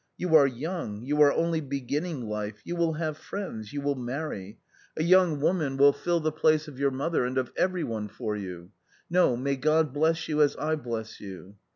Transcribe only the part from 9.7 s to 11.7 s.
bless you as I bless you